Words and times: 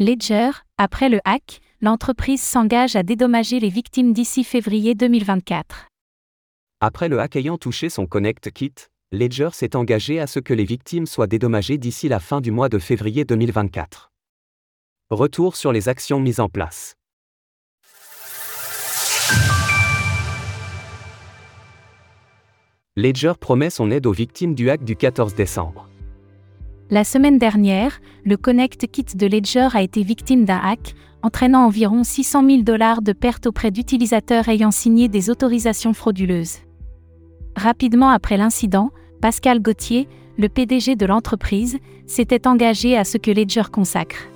Ledger, 0.00 0.50
après 0.76 1.08
le 1.08 1.18
hack, 1.24 1.60
l'entreprise 1.80 2.40
s'engage 2.40 2.94
à 2.94 3.02
dédommager 3.02 3.58
les 3.58 3.68
victimes 3.68 4.12
d'ici 4.12 4.44
février 4.44 4.94
2024. 4.94 5.88
Après 6.80 7.08
le 7.08 7.18
hack 7.18 7.34
ayant 7.34 7.58
touché 7.58 7.88
son 7.88 8.06
Connect 8.06 8.52
Kit, 8.52 8.74
Ledger 9.10 9.48
s'est 9.52 9.74
engagé 9.74 10.20
à 10.20 10.28
ce 10.28 10.38
que 10.38 10.54
les 10.54 10.62
victimes 10.62 11.06
soient 11.06 11.26
dédommagées 11.26 11.78
d'ici 11.78 12.06
la 12.06 12.20
fin 12.20 12.40
du 12.40 12.52
mois 12.52 12.68
de 12.68 12.78
février 12.78 13.24
2024. 13.24 14.12
Retour 15.10 15.56
sur 15.56 15.72
les 15.72 15.88
actions 15.88 16.20
mises 16.20 16.38
en 16.38 16.48
place. 16.48 16.94
Ledger 22.94 23.32
promet 23.40 23.70
son 23.70 23.90
aide 23.90 24.06
aux 24.06 24.12
victimes 24.12 24.54
du 24.54 24.70
hack 24.70 24.84
du 24.84 24.94
14 24.94 25.34
décembre. 25.34 25.87
La 26.90 27.04
semaine 27.04 27.36
dernière, 27.36 28.00
le 28.24 28.38
Connect 28.38 28.86
Kit 28.90 29.04
de 29.14 29.26
Ledger 29.26 29.68
a 29.74 29.82
été 29.82 30.02
victime 30.02 30.46
d'un 30.46 30.56
hack, 30.56 30.94
entraînant 31.22 31.66
environ 31.66 32.02
600 32.02 32.46
000 32.48 32.62
dollars 32.62 33.02
de 33.02 33.12
pertes 33.12 33.46
auprès 33.46 33.70
d'utilisateurs 33.70 34.48
ayant 34.48 34.70
signé 34.70 35.08
des 35.08 35.28
autorisations 35.28 35.92
frauduleuses. 35.92 36.60
Rapidement 37.56 38.08
après 38.08 38.38
l'incident, 38.38 38.90
Pascal 39.20 39.60
Gauthier, 39.60 40.08
le 40.38 40.48
PDG 40.48 40.96
de 40.96 41.04
l'entreprise, 41.04 41.78
s'était 42.06 42.46
engagé 42.46 42.96
à 42.96 43.04
ce 43.04 43.18
que 43.18 43.30
Ledger 43.30 43.70
consacre 43.70 44.28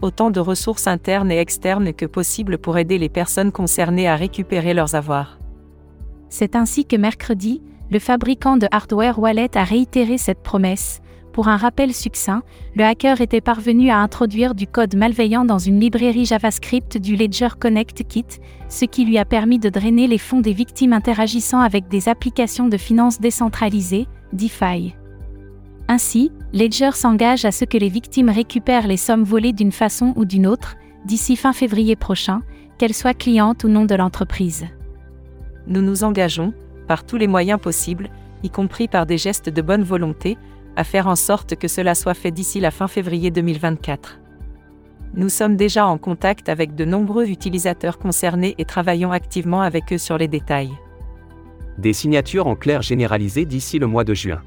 autant 0.00 0.30
de 0.30 0.40
ressources 0.40 0.86
internes 0.86 1.32
et 1.32 1.38
externes 1.38 1.92
que 1.92 2.06
possible 2.06 2.58
pour 2.58 2.78
aider 2.78 2.98
les 2.98 3.08
personnes 3.08 3.52
concernées 3.52 4.08
à 4.08 4.14
récupérer 4.16 4.74
leurs 4.74 4.94
avoirs. 4.94 5.38
C'est 6.28 6.56
ainsi 6.56 6.84
que 6.84 6.94
mercredi, 6.96 7.62
le 7.90 7.98
fabricant 7.98 8.56
de 8.56 8.68
hardware 8.70 9.18
Wallet 9.18 9.56
a 9.56 9.64
réitéré 9.64 10.18
cette 10.18 10.42
promesse, 10.42 11.00
pour 11.38 11.46
un 11.46 11.56
rappel 11.56 11.94
succinct, 11.94 12.42
le 12.74 12.82
hacker 12.82 13.20
était 13.20 13.40
parvenu 13.40 13.90
à 13.90 13.98
introduire 13.98 14.56
du 14.56 14.66
code 14.66 14.96
malveillant 14.96 15.44
dans 15.44 15.60
une 15.60 15.78
librairie 15.78 16.24
JavaScript 16.24 16.98
du 16.98 17.14
Ledger 17.14 17.50
Connect 17.60 18.02
Kit, 18.08 18.26
ce 18.68 18.84
qui 18.84 19.04
lui 19.04 19.18
a 19.18 19.24
permis 19.24 19.60
de 19.60 19.68
drainer 19.68 20.08
les 20.08 20.18
fonds 20.18 20.40
des 20.40 20.52
victimes 20.52 20.92
interagissant 20.92 21.60
avec 21.60 21.86
des 21.86 22.08
applications 22.08 22.66
de 22.66 22.76
finances 22.76 23.20
décentralisées, 23.20 24.08
DeFi. 24.32 24.96
Ainsi, 25.86 26.32
Ledger 26.52 26.90
s'engage 26.94 27.44
à 27.44 27.52
ce 27.52 27.64
que 27.64 27.78
les 27.78 27.88
victimes 27.88 28.30
récupèrent 28.30 28.88
les 28.88 28.96
sommes 28.96 29.22
volées 29.22 29.52
d'une 29.52 29.70
façon 29.70 30.14
ou 30.16 30.24
d'une 30.24 30.48
autre, 30.48 30.74
d'ici 31.04 31.36
fin 31.36 31.52
février 31.52 31.94
prochain, 31.94 32.42
qu'elles 32.78 32.94
soient 32.94 33.14
clientes 33.14 33.62
ou 33.62 33.68
non 33.68 33.84
de 33.84 33.94
l'entreprise. 33.94 34.66
Nous 35.68 35.82
nous 35.82 36.02
engageons, 36.02 36.52
par 36.88 37.06
tous 37.06 37.16
les 37.16 37.28
moyens 37.28 37.60
possibles, 37.60 38.10
y 38.42 38.50
compris 38.50 38.88
par 38.88 39.06
des 39.06 39.18
gestes 39.18 39.50
de 39.50 39.62
bonne 39.62 39.84
volonté, 39.84 40.36
à 40.76 40.84
faire 40.84 41.06
en 41.06 41.16
sorte 41.16 41.56
que 41.56 41.68
cela 41.68 41.94
soit 41.94 42.14
fait 42.14 42.30
d'ici 42.30 42.60
la 42.60 42.70
fin 42.70 42.88
février 42.88 43.30
2024. 43.30 44.20
Nous 45.14 45.28
sommes 45.28 45.56
déjà 45.56 45.86
en 45.86 45.98
contact 45.98 46.48
avec 46.48 46.74
de 46.74 46.84
nombreux 46.84 47.28
utilisateurs 47.28 47.98
concernés 47.98 48.54
et 48.58 48.64
travaillons 48.64 49.12
activement 49.12 49.62
avec 49.62 49.92
eux 49.92 49.98
sur 49.98 50.18
les 50.18 50.28
détails. 50.28 50.72
Des 51.78 51.92
signatures 51.92 52.46
en 52.46 52.56
clair 52.56 52.82
généralisées 52.82 53.44
d'ici 53.44 53.78
le 53.78 53.86
mois 53.86 54.04
de 54.04 54.14
juin. 54.14 54.42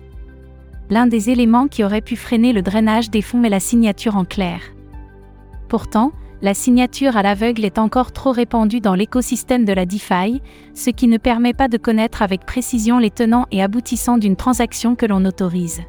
L'un 0.90 1.08
des 1.08 1.30
éléments 1.30 1.68
qui 1.68 1.84
aurait 1.84 2.02
pu 2.02 2.16
freiner 2.16 2.54
le 2.54 2.62
drainage 2.62 3.10
des 3.10 3.22
fonds 3.22 3.44
est 3.44 3.50
la 3.50 3.60
signature 3.60 4.18
en 4.18 4.26
clair. 4.26 4.62
Pourtant, 5.70 6.12
la 6.42 6.54
signature 6.54 7.18
à 7.18 7.22
l'aveugle 7.22 7.64
est 7.66 7.78
encore 7.78 8.12
trop 8.12 8.32
répandue 8.32 8.82
dans 8.82 8.96
l'écosystème 8.96 9.64
de 9.64 9.74
la 9.74 9.86
DeFi, 9.86 10.42
ce 10.74 10.90
qui 10.90 11.08
ne 11.08 11.18
permet 11.18 11.54
pas 11.54 11.68
de 11.68 11.78
connaître 11.78 12.22
avec 12.22 12.46
précision 12.46 12.98
les 12.98 13.12
tenants 13.12 13.46
et 13.52 13.62
aboutissants 13.62 14.18
d'une 14.18 14.36
transaction 14.36 14.96
que 14.96 15.06
l'on 15.06 15.24
autorise. 15.24 15.82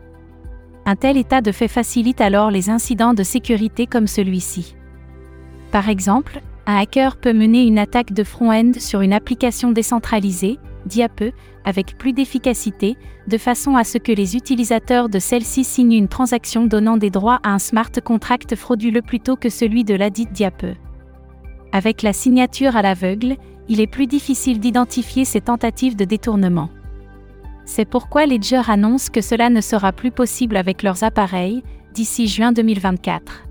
Un 0.84 0.96
tel 0.96 1.16
état 1.16 1.40
de 1.40 1.52
fait 1.52 1.68
facilite 1.68 2.20
alors 2.20 2.50
les 2.50 2.68
incidents 2.68 3.14
de 3.14 3.22
sécurité 3.22 3.86
comme 3.86 4.08
celui-ci. 4.08 4.74
Par 5.70 5.88
exemple, 5.88 6.40
un 6.66 6.76
hacker 6.76 7.16
peut 7.16 7.32
mener 7.32 7.64
une 7.64 7.78
attaque 7.78 8.12
de 8.12 8.24
front-end 8.24 8.72
sur 8.78 9.00
une 9.00 9.12
application 9.12 9.70
décentralisée, 9.70 10.58
Diape, 10.86 11.24
avec 11.64 11.96
plus 11.96 12.12
d'efficacité, 12.12 12.96
de 13.28 13.38
façon 13.38 13.76
à 13.76 13.84
ce 13.84 13.98
que 13.98 14.10
les 14.10 14.36
utilisateurs 14.36 15.08
de 15.08 15.20
celle-ci 15.20 15.62
signent 15.62 15.92
une 15.92 16.08
transaction 16.08 16.66
donnant 16.66 16.96
des 16.96 17.10
droits 17.10 17.38
à 17.44 17.50
un 17.50 17.58
smart 17.60 17.90
contract 18.04 18.56
frauduleux 18.56 19.02
plutôt 19.02 19.36
que 19.36 19.48
celui 19.48 19.84
de 19.84 19.94
ladite 19.94 20.32
Diape. 20.32 20.66
Avec 21.72 22.02
la 22.02 22.12
signature 22.12 22.76
à 22.76 22.82
l'aveugle, 22.82 23.36
il 23.68 23.80
est 23.80 23.86
plus 23.86 24.08
difficile 24.08 24.58
d'identifier 24.58 25.24
ces 25.24 25.40
tentatives 25.40 25.96
de 25.96 26.04
détournement. 26.04 26.68
C'est 27.64 27.84
pourquoi 27.84 28.26
Ledger 28.26 28.62
annonce 28.68 29.08
que 29.08 29.20
cela 29.20 29.50
ne 29.50 29.60
sera 29.60 29.92
plus 29.92 30.10
possible 30.10 30.56
avec 30.56 30.82
leurs 30.82 31.04
appareils, 31.04 31.62
d'ici 31.94 32.26
juin 32.26 32.52
2024. 32.52 33.44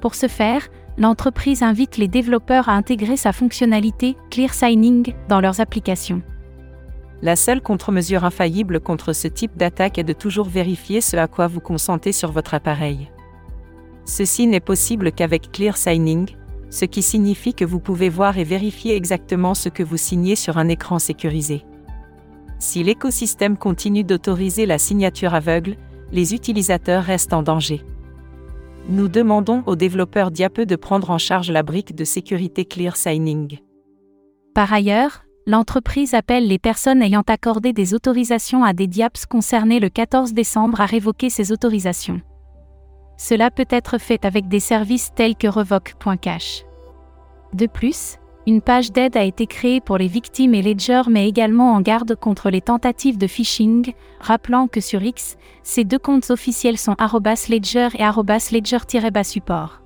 Pour 0.00 0.14
ce 0.14 0.28
faire, 0.28 0.68
l'entreprise 0.98 1.62
invite 1.62 1.96
les 1.96 2.08
développeurs 2.08 2.68
à 2.68 2.72
intégrer 2.72 3.16
sa 3.16 3.32
fonctionnalité 3.32 4.16
Clear 4.30 4.54
Signing 4.54 5.14
dans 5.28 5.40
leurs 5.40 5.60
applications. 5.60 6.22
La 7.22 7.34
seule 7.34 7.62
contre-mesure 7.62 8.24
infaillible 8.24 8.78
contre 8.78 9.12
ce 9.12 9.26
type 9.26 9.56
d'attaque 9.56 9.98
est 9.98 10.04
de 10.04 10.12
toujours 10.12 10.48
vérifier 10.48 11.00
ce 11.00 11.16
à 11.16 11.26
quoi 11.28 11.46
vous 11.46 11.60
consentez 11.60 12.12
sur 12.12 12.30
votre 12.30 12.54
appareil. 12.54 13.10
Ceci 14.04 14.46
n'est 14.46 14.60
possible 14.60 15.12
qu'avec 15.12 15.50
Clear 15.50 15.76
Signing, 15.76 16.28
ce 16.70 16.84
qui 16.84 17.02
signifie 17.02 17.54
que 17.54 17.64
vous 17.64 17.80
pouvez 17.80 18.08
voir 18.08 18.38
et 18.38 18.44
vérifier 18.44 18.94
exactement 18.94 19.54
ce 19.54 19.68
que 19.68 19.82
vous 19.82 19.96
signez 19.96 20.36
sur 20.36 20.58
un 20.58 20.68
écran 20.68 20.98
sécurisé. 20.98 21.64
Si 22.58 22.82
l'écosystème 22.82 23.56
continue 23.56 24.04
d'autoriser 24.04 24.66
la 24.66 24.78
signature 24.78 25.34
aveugle, 25.34 25.76
les 26.12 26.34
utilisateurs 26.34 27.02
restent 27.02 27.32
en 27.32 27.42
danger. 27.42 27.84
Nous 28.88 29.08
demandons 29.08 29.62
aux 29.66 29.76
développeurs 29.76 30.30
Diape 30.30 30.60
de 30.60 30.76
prendre 30.76 31.10
en 31.10 31.18
charge 31.18 31.50
la 31.50 31.62
brique 31.62 31.94
de 31.94 32.04
sécurité 32.04 32.64
Clear 32.64 32.96
Signing. 32.96 33.58
Par 34.54 34.72
ailleurs, 34.72 35.24
l'entreprise 35.46 36.14
appelle 36.14 36.46
les 36.46 36.58
personnes 36.58 37.02
ayant 37.02 37.24
accordé 37.26 37.72
des 37.72 37.94
autorisations 37.94 38.64
à 38.64 38.72
des 38.72 38.86
DIAPS 38.86 39.26
concernés 39.26 39.80
le 39.80 39.88
14 39.88 40.32
décembre 40.32 40.80
à 40.80 40.86
révoquer 40.86 41.30
ces 41.30 41.52
autorisations. 41.52 42.20
Cela 43.18 43.50
peut 43.50 43.66
être 43.70 43.98
fait 43.98 44.24
avec 44.24 44.48
des 44.48 44.60
services 44.60 45.10
tels 45.14 45.36
que 45.36 45.48
revoque.cash. 45.48 46.64
De 47.54 47.66
plus, 47.66 48.18
une 48.46 48.60
page 48.60 48.92
d'aide 48.92 49.16
a 49.16 49.24
été 49.24 49.46
créée 49.46 49.80
pour 49.80 49.98
les 49.98 50.06
victimes 50.06 50.54
et 50.54 50.62
Ledger 50.62 51.02
met 51.08 51.28
également 51.28 51.72
en 51.72 51.80
garde 51.80 52.14
contre 52.14 52.48
les 52.48 52.60
tentatives 52.60 53.18
de 53.18 53.26
phishing, 53.26 53.92
rappelant 54.20 54.68
que 54.68 54.80
sur 54.80 55.02
X, 55.02 55.36
ces 55.64 55.82
deux 55.84 55.98
comptes 55.98 56.30
officiels 56.30 56.78
sont 56.78 56.94
@ledger 57.48 57.88
et 57.98 58.04
ledger-support. 58.52 59.82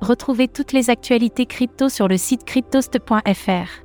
Retrouvez 0.00 0.48
toutes 0.48 0.72
les 0.72 0.88
actualités 0.90 1.46
crypto 1.46 1.88
sur 1.88 2.06
le 2.06 2.16
site 2.16 2.44
cryptost.fr. 2.44 3.84